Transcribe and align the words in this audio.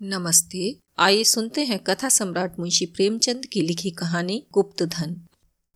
नमस्ते। 0.00 0.74
आइए 0.98 1.22
सुनते 1.24 1.60
हैं 1.64 1.78
कथा 1.78 2.08
सम्राट 2.08 2.58
मुंशी 2.58 2.86
प्रेमचंद 2.86 3.44
की 3.44 3.60
लिखी 3.60 3.90
कहानी 3.90 4.42
गुप्त 4.52 4.82
धन। 4.84 5.14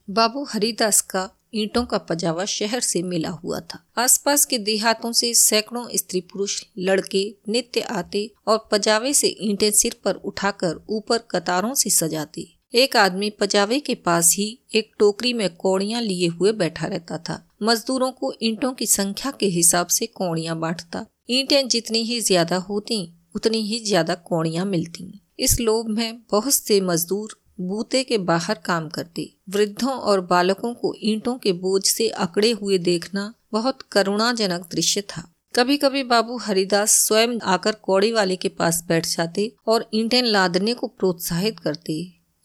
बाबू 0.08 0.44
हरिदास 0.44 1.00
का 1.02 1.22
ईंटों 1.54 1.84
का 1.84 1.98
पजावा 1.98 2.44
शहर 2.44 2.80
से 2.80 3.02
मिला 3.02 3.28
हुआ 3.34 3.60
था। 3.62 3.78
आसपास 3.98 4.44
के 4.44 4.58
देहातों 4.58 5.12
से 5.12 5.32
सैकड़ों 5.34 5.86
स्त्री 5.94 6.20
पुरुष, 6.22 6.62
लड़के, 6.78 7.24
नित्य 7.48 7.80
आते 7.80 8.30
और 8.46 8.68
पजावे 8.72 9.12
से 9.14 9.34
ईंटें 9.40 9.70
सिर 9.70 9.96
पर 10.04 10.14
उठाकर 10.22 10.80
ऊपर 10.90 11.18
कतारों 11.30 11.74
से 11.74 11.90
सजाते। 11.90 12.46
एक 12.74 12.96
आदमी 12.96 13.30
पजावे 13.30 13.78
के 13.80 13.94
पास 13.96 14.34
ही 14.34 14.46
एक 14.74 14.90
टोकरी 14.98 15.32
में 15.32 15.48
कौड़ियाँ 15.56 16.00
लिए 16.02 16.26
हुए 16.28 16.52
बैठा 16.54 16.86
रहता 16.86 17.18
था। 17.18 17.42
मजदूरों 17.62 18.10
को 18.12 18.34
ईंटों 18.42 18.72
की 18.72 18.86
संख्या 18.88 19.32
के 19.40 19.46
हिसाब 19.50 19.86
से 19.88 20.06
कौड़ियाँ 20.06 20.58
बांटता। 20.60 21.06
ईंटें 21.30 21.68
जितनी 21.68 22.02
ही 22.02 22.20
ज़्यादा 22.20 22.56
होती 22.68 23.04
उतनी 23.38 23.62
ही 23.62 23.78
ज़्यादा 23.80 24.14
कौड़ियाँ 24.26 24.64
मिलती 24.66 25.12
इस 25.38 25.58
लोभ 25.60 25.88
में 25.88 26.20
बहुत 26.30 26.52
से 26.52 26.80
मजदूर 26.82 27.36
बूते 27.60 28.02
के 28.04 28.16
बाहर 28.20 28.58
काम 28.64 28.88
करते, 28.88 29.30
वृद्धों 29.50 29.92
और 29.92 30.20
बालकों 30.26 30.72
को 30.74 30.94
ईंटों 31.02 31.36
के 31.38 31.52
बोझ 31.54 31.82
से 31.84 32.08
अकड़े 32.18 32.50
हुए 32.52 32.78
देखना 32.80 33.32
बहुत 33.52 33.82
करुणाजनक 33.92 34.66
दृश्य 34.72 35.00
था। 35.10 35.22
कभी 35.54 35.76
कभी 35.76 36.02
बाबू 36.04 36.36
हरिदास 36.38 36.92
स्वयं 36.98 37.38
आकर 37.46 37.76
कौड़ी 37.82 38.12
वाले 38.12 38.36
के 38.36 38.48
पास 38.50 38.82
बैठ 38.88 39.06
जाते 39.06 39.50
और 39.66 39.88
ईंटें 39.94 40.22
लादने 40.22 40.74
को 40.74 40.86
प्रोत्साहित 40.88 41.58
करते। 41.60 42.00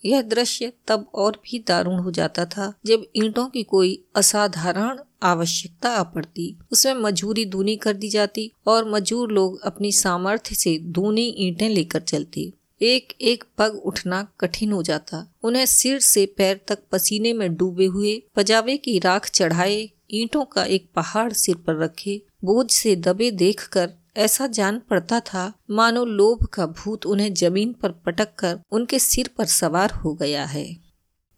यह 0.06 0.22
दृश्य 0.22 0.72
तब 0.88 1.06
और 1.14 1.42
भी 1.46 1.64
दारुण 1.68 2.00
हो 2.00 2.12
जाता 2.12 2.46
था 2.46 2.74
जब 2.86 3.06
ईंटों 3.16 3.48
की 3.48 3.64
कोई 3.64 4.04
असाधारण 4.16 5.00
आवश्यकता 5.24 5.90
आ 5.90 6.04
पड़ती। 6.04 6.56
उसमें 6.72 6.94
मजूरी 6.94 7.46
दूनी 7.46 7.76
कर 7.76 7.94
दी 7.94 8.10
जाती 8.10 8.52
और 8.68 8.90
मजूर 8.90 9.32
लोग 9.32 9.62
अपनी 9.62 9.92
सामर्थ्य 9.92 10.56
से 10.56 10.78
दूनी 10.78 11.28
ईंटें 11.38 11.70
लेकर 11.70 12.02
चलती। 12.02 12.54
एक 12.82 13.14
एक 13.22 13.44
पग 13.58 13.82
उठना 13.86 14.28
कठिन 14.40 14.72
हो 14.72 14.84
जाता। 14.84 15.28
उन्हें 15.44 15.66
सिर 15.66 16.00
से 16.00 16.26
पैर 16.26 16.60
तक 16.68 16.80
पसीने 16.92 17.34
में 17.34 17.56
डूबे 17.56 17.86
हुए 17.86 18.22
पजावे 18.36 18.78
की 18.78 19.00
राख 19.00 19.30
चढ़ाए 19.30 19.90
ईंटों 20.12 20.46
का 20.46 20.64
एक 20.66 20.90
पहाड़ 20.96 21.32
सिर 21.34 21.56
पर 21.56 21.78
रखे, 21.78 22.22
बोझ 22.44 22.72
से 22.72 22.96
दबे 22.96 23.32
देखकर 23.32 23.94
ऐसा 24.16 24.48
जान 24.48 24.82
पड़ता 24.90 25.20
था, 25.20 25.52
मानो 25.70 26.06
लोभ 26.06 26.46
का 26.46 26.66
भूत 26.66 27.06
उन्हें 27.06 27.34
ज़मीन 27.34 27.74
पर 27.74 27.92
पटक 28.06 28.36
कर 28.40 28.60
उनके 28.72 29.00
सिर 29.00 29.30
पर 29.38 29.46
सवार 29.46 29.92
हो 29.92 30.14
गया 30.14 30.46
है। 30.46 30.66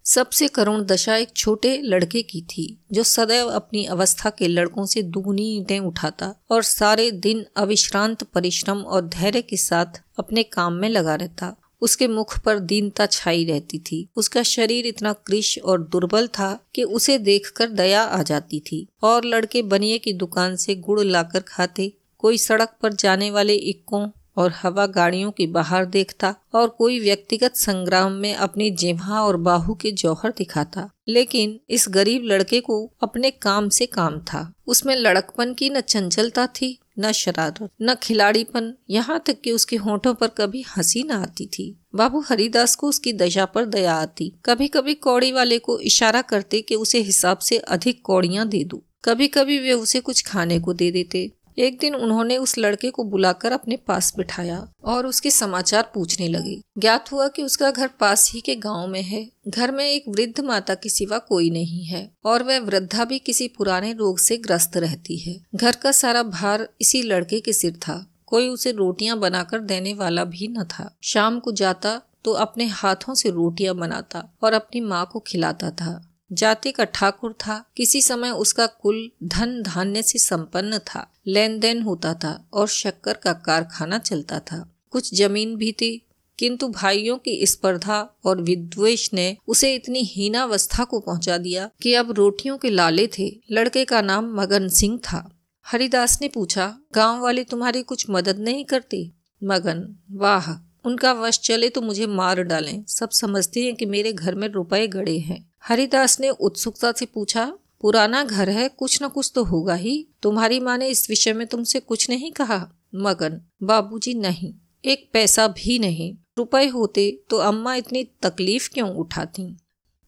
सबसे 0.05 0.47
करुण 0.47 0.83
दशा 0.83 1.15
एक 1.15 1.29
छोटे 1.35 1.77
लड़के 1.77 2.21
की 2.21 2.41
थी, 2.41 2.65
जो 2.91 3.03
सदैव 3.03 3.47
अपनी 3.47 3.85
अवस्था 3.85 4.29
के 4.29 4.47
लड़कों 4.47 4.85
से 4.85 5.01
दुगनी 5.03 5.55
ईंटें 5.55 5.79
उठाता 5.79 6.33
और 6.51 6.63
सारे 6.63 7.09
दिन 7.11 7.45
अविश्रांत, 7.57 8.23
परिश्रम 8.23 8.77
और 8.77 9.07
धैर्य 9.07 9.41
के 9.41 9.57
साथ 9.57 10.01
अपने 10.19 10.43
काम 10.43 10.73
में 10.73 10.89
लगा 10.89 11.15
रहता। 11.15 11.55
उसके 11.81 12.07
मुख 12.07 12.39
पर 12.39 12.59
दीनता 12.59 13.05
छाई 13.05 13.45
रहती 13.45 13.79
थी। 13.79 14.07
उसका 14.15 14.43
शरीर 14.43 14.85
इतना 14.85 15.13
कृष 15.13 15.57
और 15.59 15.81
दुर्बल 15.83 16.27
था 16.27 16.59
कि 16.75 16.83
उसे 16.83 17.17
देखकर 17.17 17.69
दया 17.69 18.03
आ 18.03 18.21
जाती 18.23 18.59
थी 18.59 18.87
और 19.03 19.25
लड़के 19.25 19.61
बनिए 19.63 19.97
की 19.97 20.13
दुकान 20.13 20.55
से 20.55 20.75
गुड़ 20.75 20.99
लाकर 21.01 21.39
खाते 21.39 21.91
कोई 22.25 22.37
सड़क 22.37 22.75
पर 22.81 22.93
जाने 22.93 23.31
वाले 23.31 23.53
इक्कों 23.53 24.09
और 24.37 24.51
हवा 24.51 24.85
गाड़ियों 24.85 25.31
के 25.31 25.47
बाहर 25.47 25.85
देखता 25.85 26.35
और 26.53 26.69
कोई 26.69 26.99
व्यक्तिगत 26.99 27.55
संग्राम 27.55 28.11
में 28.11 28.35
अपनी 28.35 28.71
जिम्हा 28.71 29.23
और 29.23 29.37
बाहु 29.37 29.75
के 29.75 29.91
जौहर 29.91 30.33
दिखाता। 30.37 30.89
लेकिन 31.07 31.59
इस 31.69 31.85
गरीब 31.89 32.23
लड़के 32.23 32.59
को 32.59 32.93
अपने 33.03 33.31
काम 33.31 33.69
से 33.69 33.85
काम 33.85 34.19
था। 34.19 34.53
उसमें 34.67 34.95
लड़कपन 34.95 35.53
की 35.53 35.69
न 35.69 35.81
चंचलता 35.81 36.47
थी, 36.47 36.79
न 36.99 37.11
शरारत, 37.11 37.69
न 37.81 37.95
खिलाड़ीपन। 37.95 38.73
यहाँ 38.89 39.23
तक 39.25 39.41
कि 39.41 39.51
उसके 39.51 39.75
होठों 39.75 40.13
पर 40.13 40.27
कभी 40.27 40.61
हँसी 40.61 41.03
न 41.03 41.11
आती 41.11 41.45
थी। 41.45 41.79
बाबू 41.95 42.19
हरिदास 42.19 42.75
को 42.75 42.87
उसकी 42.87 43.13
दशा 43.13 43.45
पर 43.45 43.65
दया 43.65 43.93
आती। 43.93 44.33
कभी 44.45 44.67
कभी 44.67 44.93
कौड़ी 44.93 45.31
वाले 45.31 45.59
को 45.59 45.79
इशारा 45.79 46.21
करते 46.21 46.61
कि 46.61 46.75
उसे 46.75 46.99
हिसाब 46.99 47.37
से 47.37 47.57
अधिक 47.57 48.01
कौड़ियाँ 48.01 48.47
दे 48.47 48.63
दू। 48.63 48.83
कभी 49.05 49.27
कभी 49.27 49.59
वे 49.59 49.71
उसे 49.71 49.99
कुछ 49.99 50.25
खाने 50.25 50.59
को 50.59 50.73
दे 50.73 50.91
देते। 50.91 51.31
एक 51.57 51.79
दिन 51.79 51.95
उन्होंने 51.95 52.37
उस 52.37 52.57
लड़के 52.57 52.89
को 52.89 53.03
बुलाकर 53.03 53.51
अपने 53.51 53.75
पास 53.77 54.13
बिठाया 54.17 54.67
और 54.83 55.07
उसके 55.07 55.31
समाचार 55.31 55.91
पूछने 55.93 56.27
लगे। 56.27 56.61
ज्ञात 56.77 57.11
हुआ 57.11 57.27
कि 57.27 57.43
उसका 57.43 57.71
घर 57.71 57.87
पास 57.99 58.31
ही 58.33 58.41
के 58.41 58.55
गाँव 58.55 58.87
में 58.87 59.01
है। 59.01 59.27
घर 59.47 59.71
में 59.71 59.85
एक 59.85 60.03
वृद्ध 60.09 60.39
माता 60.39 60.75
के 60.75 60.89
सिवा 60.89 61.17
कोई 61.17 61.49
नहीं 61.49 61.83
है 61.85 62.09
और 62.25 62.43
वह 62.43 62.59
वृद्धा 62.59 63.05
भी 63.05 63.19
किसी 63.19 63.47
पुराने 63.47 63.93
रोग 63.93 64.19
से 64.19 64.37
ग्रस्त 64.37 64.77
रहती 64.77 65.17
है। 65.17 65.39
घर 65.55 65.75
का 65.75 65.91
सारा 65.91 66.23
भार 66.23 66.67
इसी 66.81 67.01
लड़के 67.01 67.39
के 67.39 67.53
सिर 67.53 67.75
था। 67.77 68.05
कोई 68.25 68.49
उसे 68.49 68.71
रोटियाँ 68.71 69.17
बनाकर 69.17 69.59
देने 69.59 69.93
वाला 69.93 70.23
भी 70.23 70.47
न 70.47 70.63
था। 70.63 70.95
शाम 71.03 71.39
को 71.39 71.51
जाता 71.51 72.01
तो 72.25 72.31
अपने 72.31 72.65
हाथों 72.65 73.13
से 73.13 73.29
रोटियाँ 73.29 73.75
बनाता 73.75 74.23
और 74.43 74.53
अपनी 74.53 74.81
माँ 74.81 75.09
को 75.13 75.19
खिलाता 75.19 75.69
था। 75.71 76.14
जाति 76.31 76.71
का 76.71 76.83
ठाकुर 76.83 77.33
था, 77.33 77.65
किसी 77.77 78.01
समय 78.01 78.29
उसका 78.29 78.67
कुल 78.67 79.11
धन 79.23 79.63
धान्य 79.63 80.03
से 80.03 80.19
संपन्न 80.19 80.77
था 80.77 81.11
लेन 81.27 81.59
देन 81.59 81.81
होता 81.81 82.13
था 82.13 82.49
और 82.53 82.67
शक्कर 82.67 83.13
का 83.13 83.33
कारखाना 83.33 83.97
चलता 83.97 84.39
था। 84.39 84.75
कुछ 84.91 85.15
ज़मीन 85.15 85.55
भी 85.55 85.71
थी, 85.71 86.01
किंतु 86.39 86.67
भाइयों 86.67 87.17
की 87.17 87.45
स्पर्धा 87.45 88.15
और 88.25 88.41
विद्वेश 88.41 89.13
ने 89.13 89.37
उसे 89.47 89.75
इतनी 89.75 89.99
हीनावस्था 90.03 90.83
को 90.83 90.99
पहुँचा 90.99 91.37
दिया 91.37 91.69
कि 91.81 91.93
अब 91.93 92.11
रोटियों 92.11 92.57
के 92.57 92.69
लाले 92.69 93.09
थे, 93.19 93.39
लड़के 93.51 93.85
का 93.85 94.01
नाम 94.01 94.35
मगन 94.35 94.67
सिंह 94.69 94.97
था। 94.97 95.31
हरिदास 95.65 96.21
ने 96.21 96.27
पूछा, 96.27 96.77
गाँव 96.95 97.21
वाले 97.21 97.43
तुम्हारी 97.43 97.83
कुछ 97.83 98.05
मदद 98.09 98.39
नहीं 98.39 98.65
करते? 98.65 99.11
मगन? 99.43 99.95
वाह! 100.11 100.53
उनका 100.85 101.13
वश 101.13 101.39
चले 101.39 101.69
तो 101.69 101.81
मुझे 101.81 102.07
मार 102.07 102.41
डालें। 102.41 102.83
सब 102.87 103.09
समझते 103.09 103.63
हैं 103.63 103.75
कि 103.75 103.85
मेरे 103.85 104.13
घर 104.13 104.35
में 104.35 104.47
रुपए 104.47 104.87
गड़े 104.87 105.19
हैं। 105.19 105.51
हरिदास 105.63 106.19
ने 106.19 106.29
उत्सुकता 106.29 106.91
से 106.91 107.05
पूछा, 107.05 107.53
पुराना 107.81 108.23
घर 108.23 108.49
है, 108.49 108.69
कुछ 108.69 109.03
न 109.03 109.07
कुछ 109.07 109.31
तो 109.35 109.43
होगा 109.43 109.73
ही। 109.73 110.07
तुम्हारी 110.21 110.59
माँ 110.59 110.77
ने 110.77 110.87
इस 110.87 111.09
विषय 111.09 111.33
में 111.33 111.47
तुमसे 111.47 111.79
कुछ 111.79 112.09
नहीं 112.09 112.31
कहा? 112.31 112.69
मगन, 112.95 113.41
बाबूजी 113.63 114.13
नहीं। 114.13 114.53
एक 114.85 115.09
पैसा 115.13 115.47
भी 115.47 115.79
नहीं। 115.79 116.15
रुपए 116.37 116.67
होते 116.67 117.23
तो 117.29 117.37
अम्मा 117.37 117.75
इतनी 117.75 118.03
तकलीफ़ 118.03 118.69
क्यों 118.73 118.89
उठाती? 118.89 119.57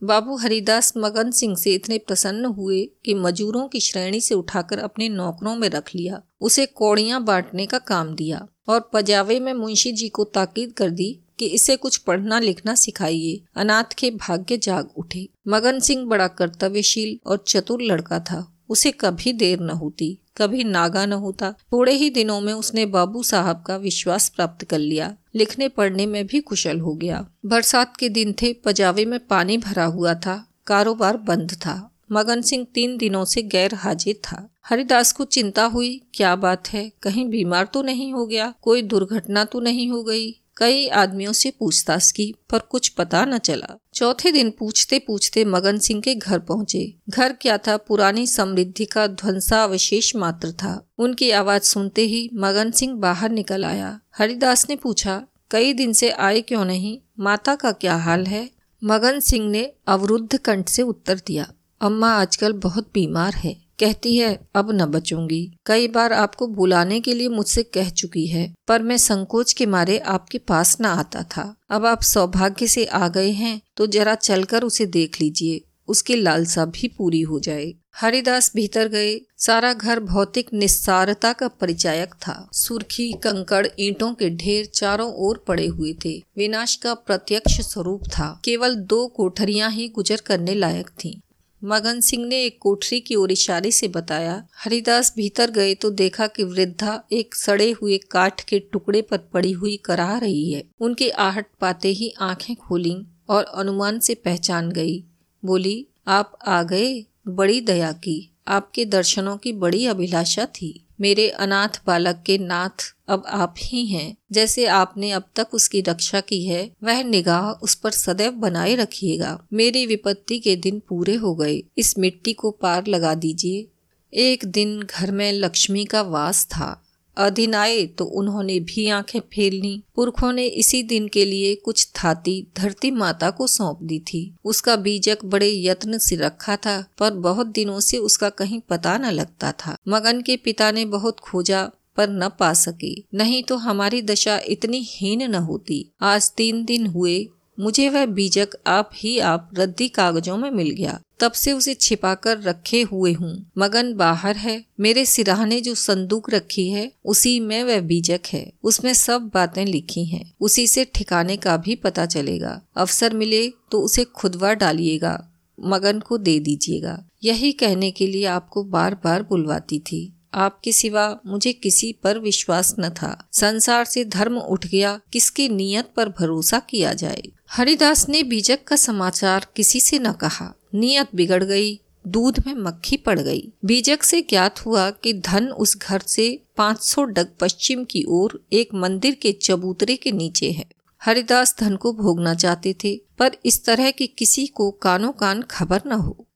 बाबू 0.04 0.36
हरिदास 0.36 0.94
मगन 0.98 1.32
सिंह 1.32 1.56
से 1.56 1.74
इतने 1.74 1.98
प्रसन्न 1.98 2.46
हुए 2.46 2.90
कि 3.06 3.14
मजूरों 3.14 3.68
की 3.68 3.80
श्रेणी 3.80 4.22
से 4.22 4.36
उठाकर 4.36 4.80
अपने 4.80 5.10
नौकरों 5.10 5.56
में 5.56 5.70
रख 5.70 5.96
लिया। 5.96 6.22
उसे 6.42 6.66
कौड़ियाँ 6.66 7.24
बांटने 7.24 7.66
का 7.66 7.80
काम 7.80 8.16
दिया। 8.16 8.48
और 8.68 8.90
पजावे 8.94 9.40
में 9.40 9.54
मुंशी 9.54 9.92
जी 9.92 10.10
को 10.10 10.24
ताकीद 10.24 10.74
कर 10.74 10.90
दी 10.90 11.20
कि 11.40 11.46
इसे 11.46 11.76
कुछ 11.76 11.98
पढ़ना 11.98 12.40
लिखना 12.40 12.76
सिखाइए। 12.76 13.42
अनाथ 13.56 13.94
के 13.98 14.12
भाग्य 14.12 14.58
जाग 14.58 14.90
उठे। 14.98 15.30
मगन 15.48 15.80
सिंह 15.80 16.06
बड़ा 16.06 16.28
कर्तव्यशील 16.28 17.30
और 17.30 17.44
चतुर 17.48 17.82
लड़का 17.82 18.20
था। 18.20 18.54
उसे 18.70 18.92
कभी 18.92 19.34
देर 19.34 19.60
न 19.60 19.70
होती, 19.70 20.20
कभी 20.38 20.64
नागा 20.64 21.06
न 21.06 21.14
होता। 21.14 21.52
थोड़े 21.52 21.94
ही 21.94 22.10
दिनों 22.10 22.42
में 22.42 22.54
उसने 22.54 22.86
बाबू 22.86 23.24
साहब 23.24 23.64
का 23.68 23.78
विश्वास 23.78 24.30
प्राप्त 24.30 24.66
कर 24.66 24.80
लिया। 24.80 25.16
लिखने 25.36 25.68
पढ़ने 25.68 26.06
में 26.06 26.28
भी 26.28 26.40
कुशल 26.40 26.80
हो 26.80 26.94
गया। 26.94 27.30
बरसात 27.46 27.98
के 27.98 28.10
दिन 28.10 28.34
थे, 28.34 28.54
पजावे 28.54 29.06
में 29.06 29.20
पानी 29.20 29.58
भरा 29.58 29.86
हुआ 29.86 30.14
था। 30.14 30.48
कारोबार 30.68 31.18
बंद 31.18 31.52
था। 31.52 31.92
मगन 32.12 32.42
सिंह 32.42 32.68
तीन 32.74 32.98
दिनों 32.98 33.26
से 33.26 33.42
गैर 33.42 33.76
हाजिर 33.76 34.16
था। 34.24 34.50
हरिदास 34.70 35.12
को 35.12 35.24
चिंता 35.26 35.64
हुई, 35.64 36.02
क्या 36.14 36.36
बात 36.36 36.70
है? 36.70 36.92
कहीं 37.04 37.26
बीमार 37.26 37.66
तो 37.66 37.82
नहीं 37.82 38.14
हो 38.14 38.26
गया? 38.26 38.54
कोई 38.62 38.82
दुर्घटना 38.82 39.46
तो 39.46 39.60
नहीं 39.60 39.90
हो 39.90 40.04
गई? 40.04 40.32
कई 40.58 40.88
आदमियों 40.88 41.34
से 41.34 41.52
पूछताछ 41.60 42.12
की, 42.12 42.36
पर 42.50 42.60
कुछ 42.60 42.88
पता 42.88 43.26
न 43.26 43.38
चला। 43.38 43.78
चौथे 43.94 44.32
दिन 44.32 44.52
पूछते 44.52 45.00
पूछते 45.00 45.46
मगन 45.46 45.78
सिंह 45.78 46.02
के 46.02 46.16
घर 46.16 46.40
पहुँचे। 46.40 46.94
घर 47.10 47.34
क्या 47.34 47.58
था? 47.58 47.78
पुरानी 47.78 48.28
समृद्धि 48.28 48.86
का 48.86 49.08
ध्वंसावशेष 49.08 50.16
मात्र 50.16 50.52
था। 50.52 50.88
उनकी 50.98 51.32
आवाज़ 51.32 51.64
सुनते 51.64 52.02
ही 52.02 52.30
मगन 52.34 52.72
सिंह 52.72 52.96
बाहर 52.96 53.30
निकल 53.30 53.66
आया। 53.66 54.00
हरिदास 54.18 54.70
ने 54.70 54.76
पूछा, 54.76 55.28
कई 55.52 55.74
दिन 55.74 55.94
से 55.94 56.10
आए 56.10 56.42
क्यों 56.42 56.66
नहीं? 56.66 57.00
माता 57.20 57.56
का 57.56 57.72
क्या 57.72 57.96
हाल 57.96 58.26
है? 58.26 58.50
मगन 58.84 59.20
सिंह 59.20 59.50
ने 59.50 59.72
अवरुद्ध 59.88 60.38
कंठ 60.38 60.70
से 60.70 60.82
उत्तर 60.82 61.22
दिया, 61.28 61.54
अम्मा 61.82 62.12
आजकल 62.12 62.54
बहुत 62.54 62.92
बीमार 62.94 63.34
है। 63.34 63.67
कहती 63.80 64.16
है, 64.18 64.40
अब 64.56 64.72
न 64.72 64.86
बचूँगी। 64.86 65.52
कई 65.66 65.88
बार 65.88 66.14
आपको 66.14 66.48
बुलाने 66.48 67.00
के 67.00 67.14
लिए 67.14 67.30
मुझसे 67.30 67.64
कह 67.64 67.90
चुकी 67.90 68.26
है, 68.28 68.54
पर 68.68 68.82
मैं 68.82 68.98
संकोच 68.98 69.54
के 69.54 69.66
मारे 69.66 69.98
आपके 69.98 70.38
पास 70.38 70.78
न 70.82 70.86
आता 70.86 71.24
था। 71.28 71.56
अब 71.70 71.86
आप 71.86 72.02
सौभाग्य 72.02 72.68
से 72.68 72.86
आ 72.86 73.08
गए 73.08 73.32
हैं 73.32 73.62
तो 73.78 73.88
जरा 73.88 74.16
चलकर 74.16 74.64
उसे 74.64 74.86
देख 74.86 75.22
लीजिए। 75.22 75.62
उसकी 75.88 76.16
लालसा 76.16 76.66
भी 76.66 76.88
पूरी 76.88 77.22
हो 77.22 77.40
जाए। 77.40 77.74
हरिदास 77.96 78.52
भीतर 78.56 78.88
गए। 78.88 79.20
सारा 79.38 79.72
घर 79.74 80.00
भौतिक 80.00 80.50
निस्सारता 80.54 81.32
का 81.34 81.48
परिचायक 81.48 82.14
था। 82.14 82.50
सुर्खी, 82.54 83.12
कंकड़, 83.14 83.68
ईंटों 83.80 84.14
के 84.14 84.30
ढेर 84.30 84.66
चारों 84.66 85.12
ओर 85.18 85.44
पड़े 85.48 85.68
हुए 85.68 85.94
थे। 86.06 86.18
विनाश 86.38 86.76
का 86.76 86.94
प्रत्यक्ष 86.94 87.60
स्वरूप 87.62 88.04
था। 88.08 88.42
केवल 88.46 88.76
दो 88.76 89.08
कोठरियाँ 89.08 89.72
ही 89.72 89.88
गुजर 89.88 90.22
करने 90.26 90.56
लायक 90.56 90.90
थीं। 91.04 91.14
मगन 91.64 92.00
सिंह 92.00 92.26
ने 92.26 92.44
एक 92.44 92.58
कोठरी 92.62 93.00
की 93.00 93.16
ओर 93.16 93.32
इशारे 93.32 93.72
से 93.72 93.88
बताया, 93.88 94.48
हरिदास 94.56 95.14
भीतर 95.16 95.52
गए 95.52 95.76
तो 95.76 95.90
देखा 95.90 96.28
कि 96.28 96.44
वृद्धा 96.44 97.04
एक 97.12 97.36
सड़े 97.36 97.72
हुए 97.72 97.98
काठ 97.98 98.44
के 98.44 98.60
टुकड़े 98.60 99.02
पर 99.02 99.18
पड़ी 99.18 99.52
हुई 99.52 99.78
करा 99.78 100.18
रही 100.18 100.54
है। 100.54 100.64
उनकी 100.80 101.10
आहट 101.10 101.46
पाते 101.62 101.88
ही 101.88 102.14
आँखें 102.20 102.56
खोली 102.56 103.08
और 103.30 103.44
अनुमान 103.44 104.00
से 104.00 104.16
पहचान 104.16 104.72
गई। 104.72 105.04
बोली, 105.46 105.88
आप 106.08 106.38
आ 106.48 106.64
गए? 106.64 107.06
बड़ी 107.28 107.62
दया 107.62 107.92
की। 107.92 108.32
आपके 108.48 108.86
दर्शनों 108.86 109.38
की 109.38 109.54
बड़ी 109.54 109.86
अभिलाषा 109.86 110.46
थी। 110.46 110.87
मेरे 111.02 111.30
अनाथ 111.30 111.82
बालक 111.88 112.24
के 112.26 112.38
नाथ 112.38 112.96
अब 113.08 113.24
आप 113.28 113.56
ही 113.64 113.86
हैं। 113.86 114.18
जैसे 114.32 114.66
आपने 114.66 115.12
अब 115.12 115.24
तक 115.36 115.48
उसकी 115.54 115.82
रक्षा 115.82 116.20
की 116.20 116.46
है, 116.46 116.72
वह 116.84 117.04
निगाह 117.04 117.50
उस 117.50 117.76
पर 117.76 117.92
सदैव 117.92 118.32
बनाए 118.32 118.76
रखिएगा। 118.76 119.48
मेरी 119.54 119.86
विपत्ति 119.86 120.40
के 120.40 120.56
दिन 120.56 120.82
पूरे 120.90 121.16
हो 121.16 121.36
गए। 121.36 121.64
इस 121.78 121.98
मिट्टी 121.98 122.34
को 122.34 122.52
पार 122.52 122.88
लगा 122.88 123.14
दीजिए। 123.14 123.68
एक 124.14 124.46
दिन 124.46 124.82
घर 124.82 125.12
में 125.12 125.34
लक्ष्मी 125.34 125.86
का 125.86 126.02
वास 126.02 126.46
था। 126.46 126.84
अधीन 127.18 127.54
आए 127.56 127.86
तो 127.86 128.06
उन्होंने 128.06 128.60
भी 128.60 128.88
आँखें 128.90 129.20
फेर 129.20 129.54
ली। 129.54 129.84
पुरखों 129.96 130.32
ने 130.34 130.46
इसी 130.46 130.84
दिन 130.84 131.08
के 131.08 131.26
लिए 131.26 131.56
कुछ 131.56 131.88
थाती 131.88 132.48
धरती 132.58 132.92
माता 132.92 133.30
को 133.30 133.48
सौंप 133.48 133.80
दी 133.84 134.00
थी। 134.00 134.36
उसका 134.46 134.76
बीजक 134.76 135.18
बड़े 135.26 135.52
यत्न 135.64 135.98
से 135.98 136.16
रखा 136.16 136.56
था, 136.56 136.86
पर 137.00 137.12
बहुत 137.12 137.48
दिनों 137.48 137.80
से 137.80 137.98
उसका 137.98 138.30
कहीं 138.30 138.60
पता 138.70 138.98
न 138.98 139.06
लगता 139.06 139.52
था। 139.52 139.78
मगन 139.88 140.22
के 140.22 140.38
पिता 140.38 140.72
ने 140.72 140.86
बहुत 140.86 141.20
खोजा, 141.20 141.72
पर 141.98 142.10
न 142.10 142.30
पा 142.30 142.54
सके। 142.54 143.04
नहीं 143.14 143.44
तो 143.44 143.56
हमारी 143.56 144.02
दशा 144.02 144.40
इतनी 144.48 144.88
हीन 144.90 145.24
न 145.24 145.36
होती। 145.36 145.92
आज 146.02 146.32
तीन 146.32 146.66
दिन 146.66 146.88
हुए, 146.88 147.28
मुझे 147.60 147.90
वह 147.90 148.06
बीजक 148.06 148.48
आप 148.68 148.90
ही 148.96 149.20
आप 149.20 149.50
रद्दी 149.54 149.90
कागजों 149.90 150.38
में 150.38 150.52
मिल 150.52 150.70
गया। 150.70 151.00
तब 151.20 151.32
से 151.32 151.52
उसे 151.52 151.74
छिपाकर 151.74 152.42
रखे 152.42 152.82
हुए 152.82 153.14
हूँ। 153.14 153.52
मगन 153.58 153.94
बाहर 153.94 154.36
है। 154.36 154.66
मेरे 154.80 155.06
सिराहने 155.06 155.62
जो 155.62 155.76
संदूक 155.76 156.30
रखी 156.30 156.70
है, 156.70 156.92
उसी 157.06 157.40
में 157.40 157.64
वह 157.64 157.82
बीजक 157.82 158.20
है। 158.34 158.54
उसमें 158.64 158.94
सब 158.94 159.32
बातें 159.34 159.66
लिखी 159.66 160.06
हैं। 160.06 160.34
उसी 160.42 160.68
से 160.68 160.86
ठिकाने 160.86 161.38
का 161.38 161.58
भी 161.58 161.76
पता 161.76 162.06
चलेगा। 162.06 162.62
अवसर 162.76 163.14
मिले 163.14 163.54
तो 163.72 163.82
उसे 163.82 164.04
खुदवा 164.04 164.54
डालिएगा। 164.54 165.30
मगन 165.60 166.00
को 166.00 166.18
दे 166.18 166.40
दीजिएगा। 166.40 167.04
यही 167.24 167.52
कहने 167.52 167.92
के 167.92 168.08
लिए 168.08 168.26
आपको 168.26 168.64
बार 168.64 168.96
बार 168.96 169.24
बुलवाती 169.24 169.80
थी। 169.80 170.14
आपके 170.38 170.72
सिवा 170.72 171.20
मुझे 171.26 171.54
किसी 171.54 171.94
पर 172.04 172.20
विश्वास 172.20 172.76
न 172.80 172.90
था। 172.90 173.28
संसार 173.32 173.86
से 173.86 174.06
धर्म 174.06 174.38
उठ 174.38 174.68
गया, 174.68 175.00
किसकी 175.14 175.50
नियत 175.50 175.90
पर 175.96 176.10
भरोसा 176.10 176.60
किया 176.60 176.94
जाए? 176.94 177.24
हरिदास 177.52 178.10
ने 178.10 178.24
बीजक 178.24 178.64
का 178.68 178.76
समाचार 178.76 179.48
किसी 179.56 179.80
से 179.80 180.00
न 180.00 180.12
कहा। 180.12 180.54
नियत 180.76 181.08
बिगड़ 181.16 181.44
गई, 181.44 181.80
दूध 182.08 182.44
में 182.48 182.54
मक्खी 182.54 182.98
पड़ 182.98 183.20
गई। 183.20 183.54
बीजक 183.66 184.04
से 184.04 184.22
ज्ञात 184.22 184.66
हुआ 184.66 184.90
कि 184.90 185.14
धन 185.14 185.48
उस 185.48 185.78
घर 185.78 186.02
से 186.08 186.44
500 186.58 187.04
डग 187.04 187.28
पश्चिम 187.40 187.84
की 187.84 188.06
ओर 188.08 188.46
एक 188.54 188.70
मंदिर 188.74 189.16
के 189.16 189.32
चबूतरे 189.32 189.96
के 189.96 190.12
नीचे 190.12 190.52
है। 190.52 190.66
हरिदास 191.02 191.56
धन 191.60 191.76
को 191.76 191.94
भोगना 191.94 192.36
चाहते 192.36 192.76
थे, 192.84 193.02
पर 193.20 193.32
इस 193.46 193.66
तरह 193.66 193.92
की 193.92 194.08
किसी 194.08 194.48
को 194.48 194.72
कानो 194.72 195.12
कान 195.12 195.42
खबर 195.42 195.82
न 195.86 195.92
हो। 195.92 196.27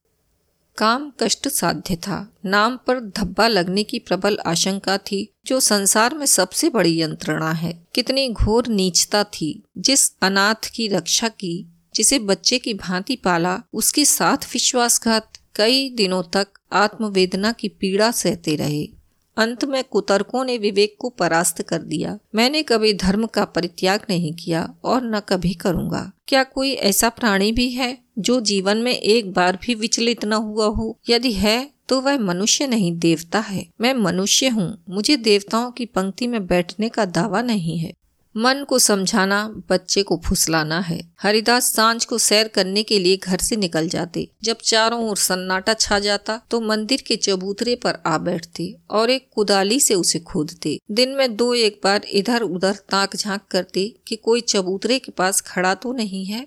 काम 0.76 1.12
कष्ट 1.20 1.48
साध्य 1.48 1.96
था। 1.96 2.32
नाम 2.44 2.76
पर 2.76 3.00
धब्बा 3.00 3.48
लगने 3.48 3.84
की 3.84 3.98
प्रबल 3.98 4.38
आशंका 4.46 4.98
थी, 4.98 5.32
जो 5.46 5.60
संसार 5.60 6.14
में 6.14 6.26
सबसे 6.26 6.68
बड़ी 6.68 7.00
यंत्रणा 7.00 7.52
है। 7.52 7.86
कितनी 7.94 8.28
घोर 8.28 8.66
नीचता 8.66 9.24
थी, 9.24 9.62
जिस 9.78 10.16
अनाथ 10.22 10.70
की 10.74 10.88
रक्षा 10.88 11.28
की, 11.28 11.68
जिसे 11.94 12.18
बच्चे 12.18 12.58
की 12.58 12.74
भांति 12.74 13.16
पाला, 13.16 13.62
उसके 13.72 14.04
साथ 14.04 14.36
विश्वासघात 14.36 15.32
कई 15.54 15.90
दिनों 15.90 16.22
तक 16.22 16.48
आत्मवेदना 16.72 17.52
की 17.52 17.68
पीड़ा 17.68 18.10
सहते 18.10 18.56
रहे। 18.56 19.01
अंत 19.36 19.64
में 19.64 19.84
कुतर्कों 19.84 20.44
ने 20.44 20.58
विवेक 20.58 20.96
को 20.98 21.08
परास्त 21.08 21.62
कर 21.62 21.82
दिया। 21.82 22.18
मैंने 22.34 22.62
कभी 22.62 22.94
धर्म 22.94 23.26
का 23.26 23.44
परित्याग 23.44 24.00
नहीं 24.10 24.32
किया 24.34 24.74
और 24.84 25.02
न 25.04 25.20
कभी 25.20 25.54
करूँगा। 25.54 26.12
क्या 26.28 26.42
कोई 26.44 26.72
ऐसा 26.72 27.08
प्राणी 27.08 27.52
भी 27.52 27.70
है 27.70 27.98
जो 28.18 28.40
जीवन 28.40 28.76
में 28.76 28.92
एक 28.92 29.32
बार 29.32 29.58
भी 29.62 29.74
विचलित 29.74 30.24
न 30.24 30.32
हुआ 30.32 30.66
हो? 30.66 30.98
यदि 31.10 31.32
है 31.32 31.70
तो 31.88 32.00
वह 32.00 32.18
मनुष्य 32.18 32.66
नहीं, 32.66 32.98
देवता 32.98 33.38
है। 33.38 33.66
मैं 33.80 33.94
मनुष्य 33.94 34.48
हूँ। 34.48 34.84
मुझे 34.88 35.16
देवताओं 35.16 35.70
की 35.70 35.86
पंक्ति 35.86 36.26
में 36.26 36.46
बैठने 36.46 36.88
का 36.88 37.04
दावा 37.04 37.42
नहीं 37.42 37.78
है। 37.78 37.92
मन 38.34 38.64
को 38.64 38.78
समझाना, 38.78 39.42
बच्चे 39.70 40.02
को 40.02 40.20
फुसलाना 40.24 40.78
है। 40.80 41.00
हरिदास 41.22 41.64
साँझ 41.72 42.04
को 42.04 42.18
सैर 42.18 42.48
करने 42.48 42.82
के 42.82 42.98
लिए 42.98 43.16
घर 43.16 43.38
से 43.38 43.56
निकल 43.56 43.88
जाते। 43.88 44.26
जब 44.42 44.58
चारों 44.64 45.00
ओर 45.08 45.16
सन्नाटा 45.16 45.74
छा 45.74 45.98
जाता 45.98 46.40
तो 46.50 46.60
मंदिर 46.60 47.02
के 47.06 47.16
चबूतरे 47.16 47.74
पर 47.76 47.98
आ 48.06 48.16
बैठते 48.18 48.74
और 48.90 49.10
एक 49.10 49.28
कुदाली 49.34 49.80
से 49.80 49.94
उसे 49.94 50.18
खोदते। 50.18 50.78
दिन 50.90 51.14
में 51.14 51.36
दो 51.36 51.52
एक 51.54 51.80
बार 51.84 52.04
इधर 52.12 52.42
उधर 52.42 52.72
ताक 52.90 53.16
झाँक 53.16 53.42
करते 53.50 53.86
कि 54.06 54.16
कोई 54.16 54.40
चबूतरे 54.40 54.98
के 54.98 55.12
पास 55.12 55.40
खड़ा 55.40 55.74
तो 55.74 55.92
नहीं 55.92 56.24
है 56.24 56.46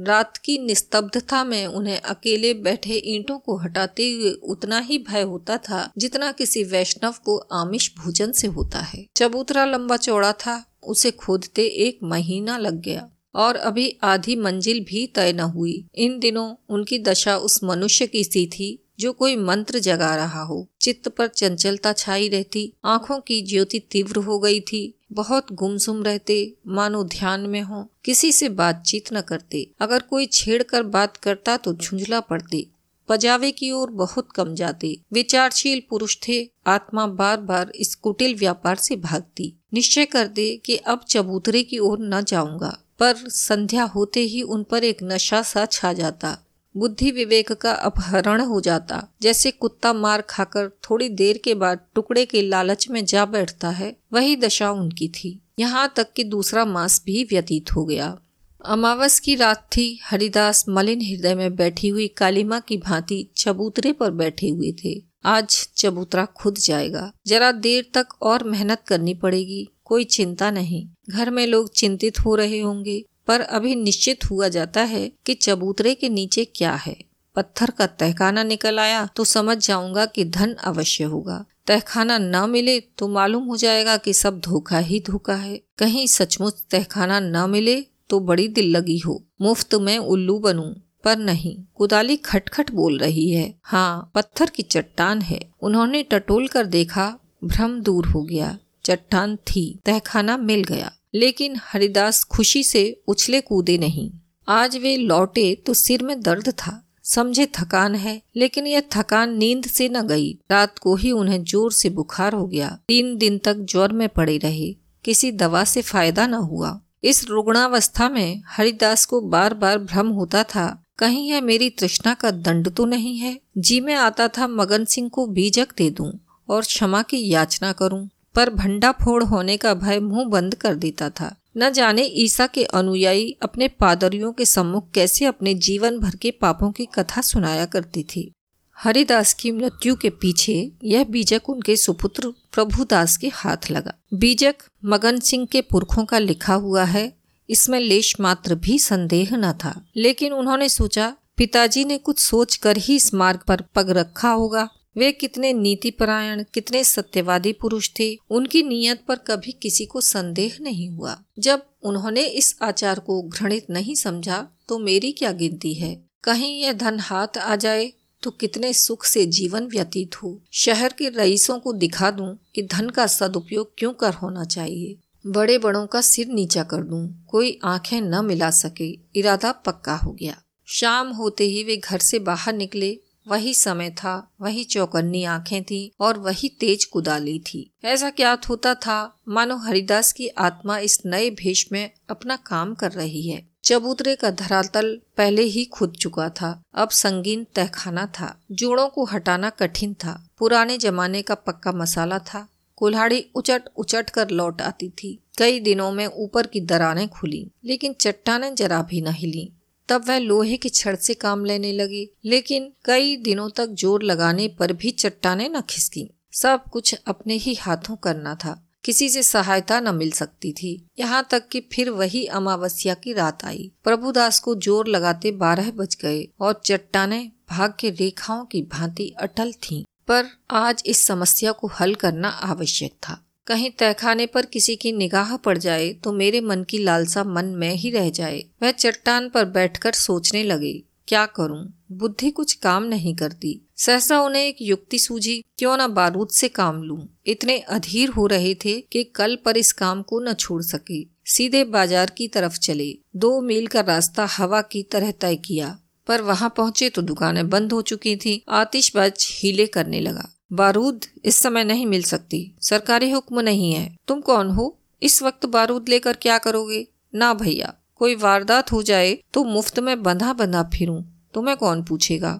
रात 0.00 0.36
की 0.36 0.58
निस्तब्धता 0.58 1.44
में 1.44 1.66
उन्हें 1.66 2.00
अकेले 2.00 2.54
बैठे 2.54 3.02
ईंटों 3.04 3.38
को 3.38 3.56
हटाते 3.56 4.10
हुए 4.12 4.30
उतना 4.30 4.78
ही 4.78 4.98
भय 4.98 5.22
होता 5.22 5.56
था 5.58 5.90
जितना 5.98 6.32
किसी 6.32 6.64
वैष्णव 6.64 7.14
को 7.24 7.36
आमिष 7.52 7.90
भोजन 7.98 8.32
से 8.32 8.46
होता 8.46 8.80
है। 8.80 9.06
चबूतरा 9.16 9.64
लंबा 9.64 9.96
चौड़ा 9.96 10.32
था, 10.32 10.64
उसे 10.82 11.10
खोदते 11.10 11.66
एक 11.66 11.98
महीना 12.02 12.58
लग 12.58 12.80
गया 12.80 13.08
और 13.34 13.56
अभी 13.56 13.98
आधी 14.02 14.36
मंजिल 14.36 14.80
भी 14.80 15.06
तय 15.06 15.32
न 15.32 15.40
हुई। 15.40 15.84
इन 15.94 16.18
दिनों 16.18 16.54
उनकी 16.68 16.98
दशा 16.98 17.36
उस 17.36 17.64
मनुष्य 17.64 18.06
की 18.06 18.24
सी 18.24 18.46
थी 18.46 18.78
जो 19.00 19.12
कोई 19.12 19.36
मंत्र 19.36 19.78
जगा 19.78 20.16
रहा 20.16 20.42
हो। 20.42 20.68
चित्त 20.80 21.08
पर 21.08 21.26
चंचलता 21.26 21.92
छाई 21.92 22.28
रहती। 22.28 22.72
आँखों 22.84 23.20
की 23.20 23.42
ज्योति 23.42 23.78
तीव्र 23.78 24.16
हो 24.16 24.38
गई 24.38 24.60
थी। 24.60 24.94
बहुत 25.12 25.52
गुमसुम 25.52 26.02
रहते। 26.02 26.54
मानो 26.66 27.04
ध्यान 27.04 27.40
में 27.40 27.62
हो। 27.62 27.90
किसी 28.04 28.32
से 28.32 28.48
बातचीत 28.48 29.12
न 29.12 29.20
करते। 29.20 29.70
अगर 29.80 29.98
कोई 30.00 30.26
छेड़ 30.26 30.62
कर 30.62 30.82
बात 30.82 31.16
करता 31.16 31.56
तो 31.56 31.74
झुंझला 31.74 32.20
पड़ते। 32.20 32.66
पजावे 33.08 33.50
की 33.50 33.70
ओर 33.70 33.90
बहुत 33.90 34.28
कम 34.34 34.54
जाते। 34.54 35.00
विचारशील 35.12 35.82
पुरुष 35.90 36.16
थे। 36.28 36.50
आत्मा 36.66 37.06
बार 37.06 37.40
बार 37.40 37.72
इस 37.74 37.94
कुटिल 37.94 38.34
व्यापार 38.34 38.76
से 38.76 38.96
भागती। 38.96 39.54
निश्चय 39.74 40.04
कर 40.04 40.28
दे 40.28 40.56
कि 40.64 40.76
अब 40.76 41.00
चबूतरे 41.08 41.62
की 41.62 41.78
ओर 41.78 41.98
न 42.00 42.24
जाऊँगा। 42.24 42.78
पर 42.98 43.14
संध्या 43.16 43.84
होते 43.84 44.20
ही 44.20 44.42
उन 44.42 44.62
पर 44.62 44.84
एक 44.84 44.98
नशा 45.02 45.42
सा 45.42 45.66
छा 45.66 45.92
जाता। 45.92 46.38
बुद्धि 46.78 47.10
विवेक 47.10 47.52
का 47.52 47.72
अपहरण 47.72 48.40
हो 48.40 48.60
जाता। 48.60 49.08
जैसे 49.22 49.50
कुत्ता 49.50 49.92
मार 49.92 50.20
खाकर 50.20 50.68
थोड़ी 50.68 51.08
देर 51.08 51.38
के 51.38 51.54
बाद 51.54 51.80
टुकड़े 51.94 52.26
के 52.26 52.42
लालच 52.42 52.88
में 52.90 53.04
जा 53.04 53.24
बैठता 53.24 53.70
है, 53.70 53.96
वही 54.12 54.36
दशा 54.36 54.70
उनकी 54.70 55.08
थी। 55.08 55.40
यहाँ 55.58 55.92
तक 55.96 56.12
कि 56.12 56.24
दूसरा 56.24 56.64
मास 56.64 57.02
भी 57.06 57.24
व्यतीत 57.24 57.72
हो 57.72 57.84
गया। 57.84 58.18
अमावस 58.64 59.18
की 59.20 59.34
रात 59.34 59.68
थी। 59.76 60.00
हरिदास 60.04 60.64
मलिन 60.68 61.02
हृदय 61.02 61.34
में 61.34 61.56
बैठी 61.56 61.88
हुई 61.88 62.08
कालीमा 62.08 62.60
की 62.60 62.76
भांति 62.76 63.28
चबूतरे 63.36 63.92
पर 63.92 64.10
बैठे 64.10 64.48
हुए 64.48 64.72
थे। 64.84 65.02
आज 65.24 65.68
चबूतरा 65.76 66.24
खुद 66.24 66.54
जाएगा। 66.54 67.12
जरा 67.26 67.52
देर 67.52 67.86
तक 67.94 68.06
और 68.22 68.44
मेहनत 68.44 68.82
करनी 68.86 69.14
पड़ेगी। 69.14 69.68
कोई 69.84 70.04
चिंता 70.04 70.50
नहीं। 70.50 70.88
घर 71.10 71.30
में 71.30 71.46
लोग 71.46 71.72
चिंतित 71.72 72.20
हो 72.20 72.34
रहे 72.34 72.60
होंगे। 72.60 73.04
पर 73.28 73.40
अभी 73.40 73.74
निश्चित 73.74 74.30
हुआ 74.30 74.48
जाता 74.48 74.82
है 74.84 75.10
कि 75.26 75.34
चबूतरे 75.34 75.94
के 75.94 76.08
नीचे 76.08 76.44
क्या 76.54 76.72
है। 76.76 76.96
पत्थर 77.36 77.70
का 77.70 77.86
तहखाना 77.86 78.42
निकल 78.42 78.78
आया 78.78 79.04
तो 79.16 79.24
समझ 79.24 79.56
जाऊँगा 79.58 80.06
कि 80.06 80.24
धन 80.26 80.54
अवश्य 80.64 81.04
होगा। 81.04 81.44
तहखाना 81.66 82.18
न 82.18 82.48
मिले 82.50 82.78
तो 82.98 83.08
मालूम 83.08 83.44
हो 83.44 83.56
जाएगा 83.56 83.96
कि 83.96 84.12
सब 84.14 84.40
धोखा 84.40 84.78
ही 84.78 85.00
धोखा 85.06 85.34
है। 85.34 85.60
कहीं 85.78 86.06
सचमुच 86.06 86.62
तहखाना 86.70 87.20
न 87.20 87.48
मिले 87.50 87.80
तो 88.10 88.20
बड़ी 88.20 88.48
दिल 88.48 88.70
लगी 88.76 88.98
हो। 88.98 89.22
मुफ़्त 89.40 89.74
में 89.74 89.96
उल्लू 89.98 90.38
बनूं, 90.38 90.72
पर 91.04 91.16
नहीं, 91.16 91.56
कुदाली 91.74 92.16
खटखट 92.16 92.70
बोल 92.70 92.98
रही 92.98 93.30
है। 93.30 93.54
हाँ 93.64 94.10
पत्थर 94.14 94.50
की 94.50 94.62
चट्टान 94.62 95.20
है। 95.22 95.40
उन्होंने 95.62 96.02
टटोल 96.02 96.46
कर 96.48 96.66
देखा, 96.66 97.14
भ्रम 97.44 97.80
दूर 97.80 98.06
हो 98.06 98.22
गया। 98.22 98.56
चट्टान 98.84 99.36
थी, 99.46 99.80
तहखाना 99.86 100.36
मिल 100.36 100.64
गया। 100.64 100.90
लेकिन 101.14 101.56
हरिदास 101.62 102.22
खुशी 102.26 102.62
से 102.64 103.00
उछले 103.08 103.40
कूदे 103.40 103.78
नहीं। 103.78 104.10
आज 104.48 104.76
वे 104.76 104.96
लौटे 104.96 105.54
तो 105.66 105.74
सिर 105.74 106.02
में 106.02 106.20
दर्द 106.22 106.48
था, 106.50 106.82
समझे 107.04 107.46
थकान 107.54 107.94
है, 107.94 108.20
लेकिन 108.36 108.66
यह 108.66 108.82
थकान 108.92 109.36
नींद 109.38 109.66
से 109.66 109.88
न 109.88 110.06
गई। 110.06 110.32
रात 110.50 110.78
को 110.78 110.94
ही 110.96 111.12
उन्हें 111.12 111.42
ज़ोर 111.44 111.72
से 111.72 111.90
बुखार 111.90 112.34
हो 112.34 112.46
गया। 112.46 112.68
तीन 112.88 113.16
दिन 113.16 113.38
तक 113.38 113.64
ज्वर 113.64 113.92
में 113.92 114.08
पड़े 114.08 114.36
रहे, 114.38 114.72
किसी 115.04 115.30
दवा 115.32 115.64
से 115.64 115.82
फ़ायदा 115.82 116.26
न 116.26 116.34
हुआ। 116.34 116.78
इस 117.04 117.24
रुग्णावस्था 117.24 118.08
में 118.08 118.42
हरिदास 118.48 119.04
को 119.06 119.20
बार 119.20 119.54
बार 119.54 119.78
भ्रम 119.78 120.08
होता 120.10 120.42
था, 120.44 120.66
कहीं 120.98 121.28
यह 121.30 121.40
मेरी 121.40 121.68
तृष्णा 121.70 122.14
का 122.14 122.30
दंड 122.30 122.68
तो 122.68 122.84
नहीं 122.84 123.16
है? 123.18 123.38
जी 123.58 123.80
में 123.80 123.94
आता 123.94 124.28
था 124.28 124.46
मगन 124.48 124.84
सिंह 124.84 125.08
को 125.08 125.26
बीजक 125.28 125.74
दे 125.78 125.88
दूँ 125.90 126.12
और 126.48 126.62
क्षमा 126.62 127.02
की 127.02 127.28
याचना 127.28 127.72
करूँ। 127.72 128.08
पर 128.38 128.50
भंडा 128.50 128.92
फोड़ 128.92 129.24
होने 129.24 129.56
का 129.56 129.74
भय 129.74 130.00
मुँह 130.00 130.24
बंद 130.24 130.54
कर 130.54 130.74
देता 130.74 131.10
था। 131.10 131.36
न 131.56 131.70
जाने 131.70 132.02
ईसा 132.02 132.46
के 132.46 132.64
अनुयायी 132.64 133.36
अपने 133.42 133.68
पादरियों 133.68 134.32
के 134.32 134.44
सम्मुख 134.44 134.90
कैसे 134.90 135.24
अपने 135.24 135.54
जीवन 135.54 135.98
भर 135.98 136.16
के 136.16 136.30
पापों 136.30 136.72
की 136.72 136.86
कथा 136.86 137.20
सुनाया 137.20 137.64
करती 137.64 138.02
थी। 138.02 138.32
हरिदास 138.76 139.32
की 139.32 139.50
मृत्यु 139.50 139.94
के 139.94 140.10
पीछे 140.10 140.72
यह 140.84 141.04
बीजक 141.04 141.42
उनके 141.48 141.76
सुपुत्र 141.76 142.28
प्रभुदास 142.28 143.16
के 143.16 143.28
हाथ 143.28 143.70
लगा। 143.70 143.94
बीजक 144.14 144.54
मगन 144.84 145.20
सिंह 145.20 145.46
के 145.46 145.60
पुरखों 145.60 146.04
का 146.04 146.18
लिखा 146.18 146.54
हुआ 146.54 146.84
है, 146.84 147.12
इसमें 147.50 147.80
लेश 147.80 148.20
मात्र 148.20 148.54
भी 148.54 148.78
संदेह 148.78 149.28
न 149.32 149.52
था। 149.52 149.84
लेकिन 149.96 150.32
उन्होंने 150.32 150.68
सोचा, 150.68 151.16
पिताजी 151.36 151.84
ने 151.84 151.98
कुछ 151.98 152.18
सोच 152.18 152.56
कर 152.56 152.76
ही 152.76 152.96
इस 152.96 153.14
मार्ग 153.14 153.40
पर 153.48 153.60
पग 153.74 153.90
रखा 153.90 154.30
होगा। 154.30 154.68
वे 154.98 155.10
कितने 155.12 155.52
नीति 155.52 155.90
परायण 155.90 156.42
कितने 156.54 156.82
सत्यवादी 156.84 157.52
पुरुष 157.52 157.90
थे। 158.00 158.16
उनकी 158.30 158.62
नीयत 158.62 159.02
पर 159.08 159.16
कभी 159.16 159.52
किसी 159.52 159.84
को 159.86 160.00
संदेह 160.00 160.56
नहीं 160.60 160.88
हुआ। 160.90 161.16
जब 161.38 161.62
उन्होंने 161.82 162.24
इस 162.24 162.56
आचार 162.62 162.98
को 162.98 163.22
घृणित 163.22 163.66
नहीं 163.70 163.94
समझा 163.94 164.46
तो 164.68 164.78
मेरी 164.78 165.12
क्या 165.12 165.32
गिनती 165.32 165.74
है? 165.74 165.94
कहीं 166.24 166.60
यह 166.62 166.72
धन 166.72 166.98
हाथ 167.00 167.38
आ 167.38 167.56
जाए 167.56 167.92
तो 168.22 168.30
कितने 168.30 168.72
सुख 168.72 169.04
से 169.04 169.24
जीवन 169.26 169.66
व्यतीत 169.66 170.14
हो। 170.16 170.40
शहर 170.52 170.92
के 170.92 171.08
रईसों 171.08 171.58
को 171.58 171.72
दिखा 171.72 172.10
दूँ 172.10 172.36
कि 172.54 172.62
धन 172.62 172.88
का 172.88 173.06
सदुपयोग 173.06 173.72
क्यों 173.78 173.92
कर 173.92 174.14
होना 174.14 174.44
चाहिए। 174.44 174.96
बड़े 175.26 175.58
बड़ों 175.58 175.86
का 175.86 176.00
सिर 176.00 176.28
नीचा 176.28 176.62
कर 176.62 176.82
दूँ, 176.82 177.26
कोई 177.28 177.58
आँखें 177.64 178.00
न 178.00 178.24
मिला 178.24 178.50
सके, 178.50 178.88
इरादा 179.16 179.52
पक्का 179.52 179.94
हो 179.94 180.12
गया। 180.12 180.36
शाम 180.68 181.08
होते 181.08 181.44
ही 181.44 181.62
वे 181.64 181.76
घर 181.76 181.98
से 181.98 182.18
बाहर 182.18 182.54
निकले 182.54 182.98
वही 183.28 183.54
समय 183.54 183.90
था, 183.90 184.30
वही 184.40 184.64
चौकन्नी 184.64 185.24
आँखें 185.24 185.64
थी 185.64 185.92
और 186.00 186.18
वही 186.18 186.48
तेज 186.48 186.84
कुदाली 186.84 187.38
थी। 187.38 187.70
ऐसा 187.84 188.10
क्या 188.10 188.38
होता 188.50 188.74
था? 188.74 189.18
मानो 189.28 189.56
हरिदास 189.56 190.12
की 190.12 190.28
आत्मा 190.28 190.78
इस 190.78 191.02
नए 191.06 191.30
भेष 191.30 191.66
में 191.72 191.90
अपना 192.10 192.36
काम 192.36 192.74
कर 192.74 192.92
रही 192.92 193.28
है। 193.28 193.48
चबूतरे 193.64 194.16
का 194.16 194.30
धरातल 194.30 195.00
पहले 195.16 195.42
ही 195.42 195.64
खुद 195.64 195.92
चुका 195.92 196.28
था। 196.28 196.62
अब 196.74 196.88
संगीन 196.88 197.46
तहखाना 197.54 198.06
था। 198.06 198.40
जोड़ों 198.52 198.88
को 198.88 199.04
हटाना 199.04 199.50
कठिन 199.50 199.94
था। 199.94 200.28
पुराने 200.38 200.78
जमाने 200.78 201.22
का 201.22 201.34
पक्का 201.34 201.72
मसाला 201.72 202.18
था। 202.18 202.48
कुल्हाड़ी 202.76 203.26
उचट 203.34 203.62
उचट 203.76 204.10
कर 204.10 204.30
लौट 204.30 204.62
आती 204.62 204.88
थी। 204.88 205.18
कई 205.38 205.60
दिनों 205.60 205.92
में 205.92 206.06
ऊपर 206.06 206.46
की 206.46 206.60
दरारें 206.60 207.08
खुली, 207.08 207.50
लेकिन 207.64 207.94
चट्टाने 208.00 208.50
जरा 208.54 208.82
भी 208.82 209.00
न 209.00 209.06
हिली। 209.06 209.52
तब 209.88 210.04
वह 210.08 210.18
लोहे 210.18 210.56
की 210.56 210.68
छड़ 210.68 210.96
से 210.96 211.14
काम 211.14 211.44
लेने 211.44 211.72
लगी, 211.72 212.08
लेकिन 212.24 212.72
कई 212.84 213.16
दिनों 213.16 213.48
तक 213.50 213.68
ज़ोर 213.68 214.02
लगाने 214.02 214.48
पर 214.48 214.72
भी 214.72 214.90
चट्टाने 214.90 215.48
न 215.48 215.60
खिसकी। 215.60 216.10
सब 216.32 216.64
कुछ 216.72 216.94
अपने 217.06 217.34
ही 217.34 217.54
हाथों 217.54 217.96
करना 217.96 218.34
था। 218.34 218.64
किसी 218.84 219.08
से 219.08 219.22
सहायता 219.22 219.80
न 219.80 219.94
मिल 219.94 220.10
सकती 220.10 220.52
थी। 220.52 220.88
यहाँ 220.98 221.26
तक 221.30 221.48
कि 221.48 221.60
फिर 221.72 221.90
वही 221.90 222.24
अमावस्या 222.26 222.94
की 222.94 223.12
रात 223.12 223.44
आई। 223.44 223.70
प्रभुदास 223.84 224.38
को 224.40 224.54
ज़ोर 224.54 224.88
लगाते 224.88 225.32
बारह 225.32 225.70
बज 225.70 225.96
गए 226.02 226.28
और 226.40 226.60
चट्टाने 226.64 227.20
भाग 227.50 227.74
के 227.80 227.90
रेखाओं 227.90 228.44
की 228.44 228.62
भांति 228.62 229.14
अटल 229.20 229.52
थीं। 229.52 229.84
पर 230.08 230.26
आज 230.50 230.82
इस 230.86 231.06
समस्या 231.06 231.52
को 231.52 231.68
हल 231.80 231.94
करना 231.94 232.28
आवश्यक 232.28 232.92
था। 232.92 233.24
कहीं 233.48 233.70
तहखाने 233.78 234.26
पर 234.26 234.46
किसी 234.46 234.76
की 234.76 234.92
निगाह 234.92 235.36
पड़ 235.36 235.56
जाए 235.58 235.88
तो 235.94 236.12
मेरे 236.12 236.40
मन 236.40 236.62
की 236.62 236.78
लालसा 236.78 237.24
मन 237.26 237.44
में 237.54 237.72
ही 237.72 237.90
रह 237.90 238.10
जाए। 238.10 238.44
वह 238.62 238.70
चट्टान 238.72 239.28
पर 239.28 239.44
बैठकर 239.46 239.92
सोचने 239.94 240.42
लगे, 240.44 240.72
क्या 241.08 241.24
करूँ? 241.28 241.64
बुद्धि 241.92 242.30
कुछ 242.30 242.52
काम 242.54 242.84
नहीं 242.84 243.14
करती। 243.16 243.60
सहसा 243.76 244.20
उन्हें 244.20 244.42
एक 244.42 244.56
युक्ति 244.60 244.98
सूझी, 244.98 245.42
क्यों 245.58 245.76
न 245.76 245.86
बारूद 245.94 246.28
से 246.30 246.48
काम 246.50 246.82
लूँ? 246.82 247.08
इतने 247.26 247.58
अधीर 247.70 248.08
हो 248.10 248.26
रहे 248.26 248.54
थे 248.64 248.80
कि 248.82 249.04
कल 249.16 249.38
पर 249.44 249.56
इस 249.56 249.72
काम 249.74 250.02
को 250.02 250.20
न 250.20 250.32
छोड़ 250.34 250.62
सके। 250.64 251.02
सीधे 251.26 251.64
बाज़ार 251.66 252.10
की 252.10 252.28
तरफ़ 252.28 252.58
चले। 252.58 252.92
दो 253.16 253.40
मील 253.40 253.66
का 253.66 253.80
रास्ता 253.82 254.26
हवा 254.30 254.60
की 254.62 254.82
तरह 254.82 255.10
तय 255.12 255.36
किया, 255.36 255.76
पर 256.06 256.22
वहाँ 256.22 256.52
पहुँचे 256.56 256.88
तो 256.90 257.02
दुकानें 257.02 257.48
बंद 257.50 257.72
हो 257.72 257.80
चुकी 257.82 258.16
थी। 258.16 258.42
आतिशबाज 258.50 259.26
हीले 259.32 259.66
करने 259.68 260.00
लगा। 260.00 260.28
बारूद 260.50 261.04
इस 261.24 261.36
समय 261.36 261.64
नहीं 261.64 261.86
मिल 261.86 262.02
सकती। 262.02 262.40
सरकारी 262.60 263.10
हुक्म 263.10 263.40
नहीं 263.40 263.72
है। 263.72 263.96
तुम 264.08 264.20
कौन 264.20 264.50
हो? 264.50 264.74
इस 265.02 265.22
वक्त 265.22 265.46
बारूद 265.46 265.88
लेकर 265.88 266.16
क्या 266.16 266.38
करोगे? 266.38 266.86
ना 267.14 267.32
भैया, 267.34 267.72
कोई 267.96 268.14
वारदात 268.14 268.72
हो 268.72 268.82
जाए 268.82 269.18
तो 269.34 269.44
मुफ़्त 269.44 269.78
में 269.80 270.02
बंधा 270.02 270.32
बंधा 270.32 270.62
फिरूं। 270.74 271.02
तुम्हें 271.34 271.56
कौन 271.56 271.82
पूछेगा? 271.82 272.32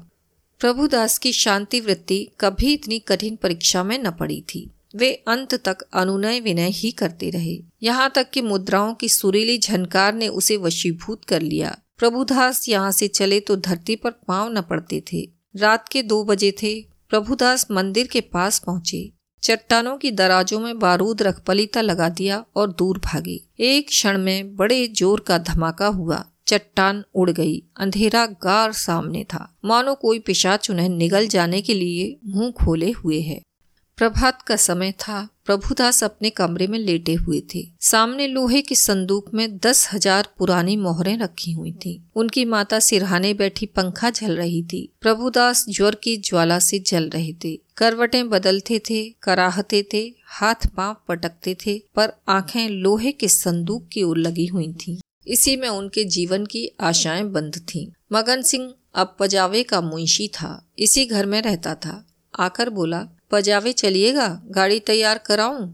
प्रभुदास 0.61 1.19
की 1.19 1.33
शांति 1.33 1.81
वृत्ति 1.81 2.27
कभी 2.41 2.73
इतनी 2.73 2.99
कठिन 2.99 3.37
परीक्षा 3.37 3.83
में 3.85 3.99
न 3.99 4.11
पड़ी 4.11 4.41
थी। 4.49 4.69
वे 4.97 5.12
अंत 5.29 5.55
तक 5.65 5.83
अनुनय 5.93 6.41
विनय 6.41 6.71
ही 6.71 6.91
करते 6.91 7.31
रहे। 7.31 7.59
यहाँ 7.83 8.11
तक 8.15 8.31
कि 8.31 8.43
मुद्राओं 8.43 8.95
की 8.95 9.09
सुरीली 9.09 9.59
झनकार 9.59 10.15
ने 10.15 10.29
उसे 10.29 10.57
वशीभूत 10.57 11.25
कर 11.25 11.43
लिया। 11.43 11.77
प्रभुदास 11.99 12.69
यहाँ 12.69 12.93
से 12.93 13.09
चले 13.09 13.41
तो 13.41 13.57
धरती 13.57 13.97
पर 13.97 14.11
पाँव 14.29 14.53
न 14.53 14.61
पड़ते 14.61 15.03
थे। 15.12 15.29
रात 15.57 15.88
के 15.88 16.03
दो 16.03 16.23
बजे 16.25 16.53
थे। 16.62 16.75
प्रभुदास 17.11 17.67
मंदिर 17.71 18.07
के 18.07 18.21
पास 18.21 18.59
पहुँचे। 18.59 19.12
चट्टानों 19.43 19.97
की 19.99 20.11
दराजों 20.11 20.61
में 20.61 20.79
बारूद 20.79 21.23
रख 21.23 21.41
पलीता 21.41 21.81
लगा 21.81 22.09
दिया 22.09 22.45
और 22.57 22.73
दूर 22.73 22.99
भागे। 22.99 23.41
एक 23.61 23.88
क्षण 23.88 24.19
में 24.19 24.57
बड़े 24.57 24.87
ज़ोर 24.87 25.21
का 25.21 25.38
धमाका 25.38 25.87
हुआ। 25.87 26.25
चट्टान 26.47 27.05
उड़ 27.15 27.31
गई। 27.31 27.62
अंधेरा 27.77 28.27
गार 28.27 28.73
सामने 28.73 29.25
था। 29.25 29.57
मानो 29.65 29.95
कोई 29.95 30.19
पिशाच 30.19 30.71
उन्हें 30.71 30.88
निगल 30.88 31.27
जाने 31.27 31.62
के 31.62 31.75
लिए 31.75 32.17
मुँह 32.27 32.50
खोले 32.50 32.91
हुए 32.91 33.21
है। 33.21 33.41
प्रभात 33.97 34.43
का 34.43 34.57
समय 34.57 34.93
था। 34.93 35.29
प्रभुदास 35.49 36.05
अपने 36.05 36.31
कमरे 36.31 36.67
में 36.67 36.78
लेटे 36.78 37.14
हुए 37.14 37.43
थे। 37.55 37.69
सामने 37.81 38.26
लोहे 38.26 38.62
के 38.62 38.75
संदूक 38.75 39.35
में 39.35 39.59
दस 39.59 39.88
हज़ार 39.93 40.28
पुरानी 40.38 40.76
मोहरें 40.76 41.19
रखी 41.19 41.52
हुई 41.52 41.73
थी। 41.73 42.05
उनकी 42.14 42.45
माता 42.45 42.78
सिरहाने 42.78 43.35
बैठी 43.35 43.67
पंखा 43.67 44.11
झल 44.11 44.37
रही 44.37 44.62
थी। 44.62 44.93
प्रभुदास 45.00 45.67
ज्वर 45.69 45.95
की 45.95 46.17
ज्वाला 46.17 46.59
से 46.59 46.78
जल 46.78 47.09
रहे 47.09 47.33
थे। 47.33 47.61
करवटें 47.76 48.28
बदलते 48.28 48.78
थे, 48.78 49.11
कराहते 49.23 49.88
थे, 49.93 50.14
हाथ 50.26 50.67
पाँव 50.76 50.97
पटकते 51.09 51.57
थे, 51.67 51.83
पर 51.95 52.12
आँखें 52.28 52.69
लोहे 52.69 53.12
के 53.12 53.28
संदूक 53.28 53.88
की 53.93 54.02
ओर 54.02 54.19
लगी 54.19 54.47
हुई 54.47 54.73
थीं। 54.73 54.99
इसी 55.26 55.57
में 55.57 55.69
उनके 55.69 56.05
जीवन 56.05 56.47
की 56.47 56.71
आशाएँ 56.81 57.25
बंद 57.25 57.57
थीं। 57.69 57.87
मगन 58.12 58.43
सिंह 58.43 58.75
अब 58.95 59.17
पजावे 59.21 59.62
का 59.62 59.81
मुंशी 59.81 60.28
था। 60.28 60.69
इसी 60.78 61.07
घर 61.07 61.26
में 61.26 61.43
रहता 61.43 61.75
था। 61.75 62.07
आकर 62.38 62.71
बोला 62.71 63.09
पजावे 63.30 63.73
चलिएगा, 63.73 64.28
गाड़ी 64.47 64.80
तैयार 64.80 65.18
कराऊं 65.18 65.66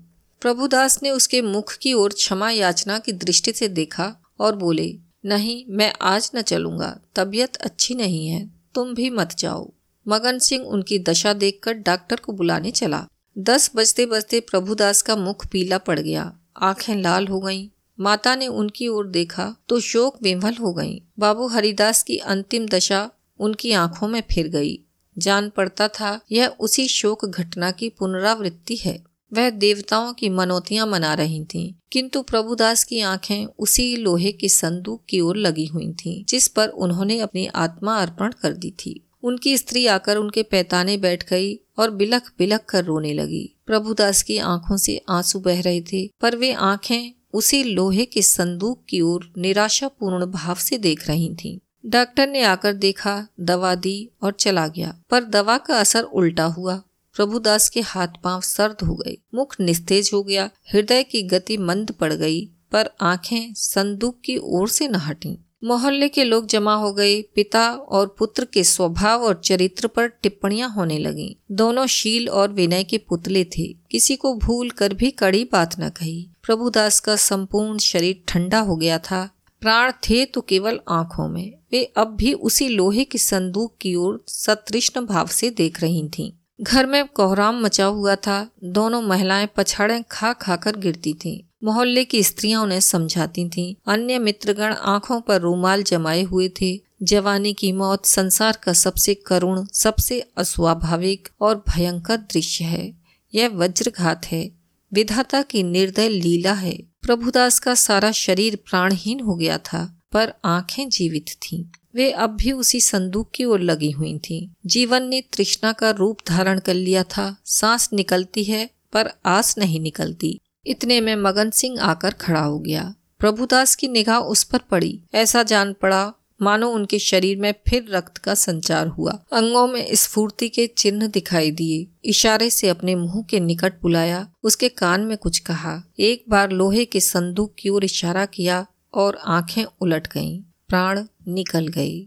प्रभुदास 0.43 1.03
ने 1.03 1.11
उसके 1.11 1.43
मुख 1.43 1.77
की 1.77 1.93
ओर 1.93 2.13
क्षमा 2.13 2.51
याचना 2.51 2.99
की 2.99 3.13
दृष्टि 3.13 3.53
से 3.53 3.69
देखा 3.69 4.15
और 4.41 4.57
बोले, 4.57 4.99
नहीं, 5.25 5.65
मैं 5.69 5.93
आज 6.03 6.31
न 6.37 6.43
चलूँगा, 6.43 6.99
तबीयत 7.15 7.57
अच्छी 7.57 7.95
नहीं 7.95 8.27
है, 8.29 8.51
तुम 8.75 8.95
भी 8.95 9.11
मत 9.11 9.35
जाओ 9.39 9.73
मगन 10.07 10.39
सिंह 10.39 10.65
उनकी 10.65 10.99
दशा 10.99 11.33
देखकर 11.33 11.73
डॉक्टर 11.73 12.17
को 12.17 12.33
बुलाने 12.33 12.71
चला 12.71 13.07
दस 13.39 13.71
बजते 13.77 14.07
बजते 14.07 14.41
प्रभुदास 14.41 15.03
का 15.03 15.17
मुख 15.17 15.47
पीला 15.47 15.79
पड़ 15.79 15.99
गया, 16.01 16.33
आँखें 16.57 16.95
लाल 16.97 17.27
हो 17.27 17.41
गईं। 17.41 17.69
माता 17.99 18.35
ने 18.37 18.47
उनकी 18.47 18.89
ओर 18.89 19.07
देखा 19.07 19.55
तो 19.69 19.81
शोक 19.81 20.23
विमल 20.23 20.55
हो 20.55 20.73
गईं। 20.73 21.01
बाबू 21.19 21.47
हरिदास 21.47 22.03
की 22.03 22.17
अंतिम 22.17 22.67
दशा 22.67 23.11
उनकी 23.39 23.73
आँखों 23.73 24.09
में 24.09 24.23
फिर 24.31 24.49
गई 24.49 24.75
जान 25.19 25.51
पड़ता 25.51 25.89
था 25.89 26.21
यह 26.33 26.47
उसी 26.61 26.89
शोक 26.89 27.27
घटना 27.27 27.71
की 27.71 27.89
पुनरावृत्ति 27.89 28.77
है। 28.77 29.03
वह 29.33 29.51
देवताओं 29.51 30.13
की 30.13 30.29
मनोतियाँ 30.29 30.87
मना 30.87 31.15
रही 31.15 31.45
थीं, 31.45 31.73
किंतु 31.93 32.23
प्रभुदास 32.23 32.85
की 32.85 33.01
आँखें 33.01 33.45
उसी 33.59 33.97
लोहे 33.97 34.33
के 34.33 34.49
संदूक 34.49 35.03
की 35.09 35.21
ओर 35.21 35.37
लगी 35.37 35.67
हुई 35.67 35.93
थीं, 35.93 36.25
जिस 36.29 36.49
पर 36.49 36.69
उन्होंने 36.69 37.19
अपनी 37.21 37.47
आत्मा 37.47 37.97
अर्पण 37.97 38.33
कर 38.43 38.53
दी 38.53 38.71
थी। 38.71 39.01
उनकी 39.23 39.57
स्त्री 39.59 39.87
आकर 39.87 40.17
उनके 40.17 40.43
पैताने 40.43 40.97
बैठ 40.97 41.29
गई 41.31 41.55
और 41.79 41.91
बिलख 41.91 42.33
बिलख 42.39 42.65
कर 42.65 42.85
रोने 42.85 43.13
लगी। 43.13 43.57
प्रभुदास 43.67 44.23
की 44.23 44.39
आँखों 44.39 44.77
से 44.77 45.01
आँसू 45.09 45.41
बह 45.41 45.61
रहे 45.61 45.81
थे 45.81 46.11
पर 46.21 46.37
वे 46.37 46.53
आँखें 46.53 47.13
उसी 47.33 47.63
लोहे 47.65 48.05
के 48.05 48.23
संदूक 48.23 48.85
की 48.89 49.01
ओर 49.01 49.33
निराशापूर्ण 49.39 50.27
भाव 50.27 50.55
से 50.55 50.79
देख 50.79 51.09
रही 51.09 51.35
थीं। 51.35 51.59
डॉक्टर 51.87 52.29
ने 52.29 52.43
आकर 52.43 52.73
देखा, 52.73 53.27
दवा 53.41 53.75
दी 53.75 54.11
और 54.23 54.33
चला 54.33 54.69
गया। 54.69 54.99
पर 55.11 55.25
दवा 55.25 55.59
का 55.59 55.81
असर 55.81 56.03
उल्टा 56.03 56.45
हुआ। 56.45 56.83
प्रभुदास 57.15 57.69
के 57.69 57.81
हाथ 57.81 58.09
पाँव 58.25 58.41
सर्द 58.41 58.77
हो 58.87 58.95
गए। 58.95 59.17
मुख 59.35 59.57
निस्तेज 59.61 60.11
हो 60.15 60.23
गया। 60.23 60.51
हृदय 60.73 61.03
की 61.03 61.23
गति 61.23 61.57
मंद 61.57 61.91
पड़ 61.91 62.13
गई, 62.13 62.51
पर 62.73 62.91
आँखें 63.01 63.55
संदूक 63.55 64.21
की 64.25 64.39
ओर 64.43 64.69
से 64.69 64.89
न 64.89 64.95
हटी। 64.95 65.39
मोहल्ले 65.65 66.09
के 66.09 66.25
लोग 66.25 66.47
जमा 66.47 66.75
हो 66.75 66.93
गए। 66.93 67.23
पिता 67.23 67.73
और 67.73 68.17
पुत्र 68.19 68.45
के 68.45 68.65
स्वभाव 68.65 69.23
और 69.23 69.41
चरित्र 69.45 69.87
पर 69.87 70.07
टिप्पणियाँ 70.07 70.71
होने 70.71 70.99
लगी। 70.99 71.37
दोनों 71.51 71.87
शील 71.87 72.29
और 72.29 72.53
विनय 72.53 72.85
के 72.85 72.99
पुतले 72.99 73.45
थे। 73.45 73.77
किसी 73.91 74.17
को 74.17 74.35
भूल 74.35 74.71
कर 74.71 74.95
भी 74.95 75.11
कड़ी 75.11 75.49
बात 75.53 75.81
न 75.81 75.89
कही। 75.89 76.29
प्रभुदास 76.43 77.01
का 77.01 77.17
संपूर्ण 77.17 77.79
शरीर 77.79 78.23
ठंडा 78.29 78.59
हो 78.59 78.77
गया 78.77 78.99
था। 78.99 79.34
प्राण 79.65 79.93
थे 79.93 80.25
तो 80.25 80.41
केवल 80.41 80.81
आँखों 80.89 81.29
में 81.29 81.53
वे 81.73 81.85
अब 81.97 82.09
भी 82.09 82.33
उसी 82.33 82.69
लोहे 82.69 83.05
की 83.05 83.19
संदूक 83.19 83.77
की 83.81 83.95
ओर 83.95 84.25
सतृष्ण 84.29 85.07
भाव 85.07 85.27
से 85.27 85.51
देख 85.51 85.81
रही 85.81 86.09
थीं। 86.09 86.33
घर 86.61 86.87
में 86.87 87.07
कोहराम 87.09 87.63
मचा 87.63 87.85
हुआ 87.85 88.17
था 88.17 88.51
दोनों 88.65 89.03
महिलाएँ 89.03 89.49
पछाड़े 89.57 90.05
खा 90.11 90.33
खा 90.33 90.57
कर 90.57 90.77
गिरती 90.77 91.15
थीं। 91.15 91.41
मोहल्ले 91.65 92.05
की 92.05 92.23
स्त्रियाँ 92.23 92.63
उन्हें 92.63 92.81
समझाती 92.81 93.49
थीं। 93.49 93.75
अन्य 93.87 94.19
मित्रगण 94.19 94.75
आँखों 94.75 95.21
पर 95.21 95.41
रूमाल 95.41 95.83
जमाए 95.83 96.23
हुए 96.23 96.49
थे 96.61 96.81
जवानी 97.03 97.53
की 97.53 97.73
मौत 97.73 98.07
संसार 98.07 98.59
का 98.63 98.73
सबसे 98.73 99.15
करुण, 99.15 99.67
सबसे 99.73 100.21
अस्वाभाविक 100.37 101.29
और 101.41 101.65
भयंकर 101.69 102.17
दृश्य 102.17 102.65
है 102.65 102.93
यह 103.35 103.49
वज्रघात 103.49 104.27
है 104.27 104.51
विधाता 104.93 105.43
की 105.43 105.63
निर्दय 105.63 106.09
लीला 106.09 106.53
है 106.53 106.94
प्रभुदास 107.05 107.59
का 107.59 107.75
सारा 107.75 108.13
शरीर 108.13 108.57
प्राणहीन 108.57 109.21
हो 109.21 109.35
गया 109.35 109.59
था, 109.59 110.03
पर 110.13 110.33
आँखें 110.45 110.89
जीवित 110.89 111.27
थीं। 111.43 111.65
वे 111.95 112.11
अब 112.11 112.31
भी 112.31 112.53
उसी 112.53 112.81
संदूक 112.81 113.31
की 113.35 113.45
ओर 113.45 113.61
लगी 113.61 113.91
हुई 113.91 114.19
थीं। 114.19 114.49
जीवन 114.67 115.03
ने 115.03 115.21
तृष्णा 115.33 115.73
का 115.73 115.91
रूप 115.91 116.19
धारण 116.29 116.59
कर 116.59 116.75
लिया 116.75 117.03
था 117.03 117.37
सांस 117.45 117.89
निकलती 117.93 118.45
है, 118.45 118.71
पर 118.93 119.11
आस 119.27 119.59
नहीं 119.59 119.81
निकलती 119.81 120.41
इतने 120.67 121.01
में 121.01 121.17
मगन 121.17 121.51
सिंह 121.51 121.81
आकर 121.81 122.11
खड़ा 122.11 122.41
हो 122.41 122.59
गया 122.59 122.95
प्रभुदास 123.19 123.75
की 123.75 123.89
निगाह 123.89 124.19
उस 124.19 124.45
पर 124.45 124.59
पड़ी 124.59 125.01
ऐसा 125.15 125.43
जान 125.43 125.73
पड़ा 125.73 126.13
मानो 126.45 126.71
उनके 126.71 126.99
शरीर 126.99 127.37
में 127.39 127.55
फिर 127.69 127.87
रक्त 127.91 128.19
का 128.19 128.35
संचार 128.35 128.87
हुआ। 128.87 129.25
अंगों 129.33 129.67
में 129.67 129.89
स्फूर्ति 129.95 130.49
के 130.49 130.67
चिन्ह 130.67 131.07
दिखाई 131.07 131.51
दिए। 131.51 131.87
इशारे 132.05 132.51
से 132.51 132.69
अपने 132.69 132.95
मुँह 132.95 133.23
के 133.31 133.41
निकट 133.41 133.81
बुलाया। 133.83 134.33
उसके 134.43 134.69
कान 134.69 135.01
में 135.01 135.17
कुछ 135.17 135.39
कहा। 135.39 135.83
एक 136.01 136.25
बार 136.29 136.51
लोहे 136.51 136.85
के 136.85 137.01
संदूक 137.01 137.55
की 137.59 137.69
ओर 137.69 137.85
इशारा 137.85 138.27
किया 138.27 138.67
और 138.95 139.19
आँखें 139.25 139.65
उलट 139.81 140.13
गईं। 140.13 140.41
प्राण 140.69 141.05
निकल 141.29 141.69
गए। 141.69 142.07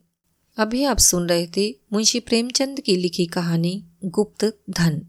अभी 0.57 0.83
आप 0.83 0.97
सुन 0.97 1.29
रहे 1.29 1.47
थे 1.57 1.75
मुंशी 1.93 2.19
प्रेमचंद 2.19 2.79
की 2.79 2.95
लिखी 2.95 3.25
कहानी, 3.25 3.85
गुप्त 4.05 4.59
धन। 4.69 5.07